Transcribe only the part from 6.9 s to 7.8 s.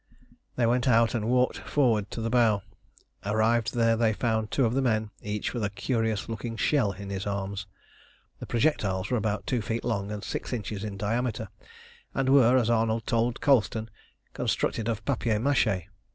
in his arms.